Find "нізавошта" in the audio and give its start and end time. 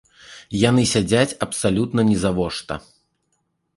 2.11-2.73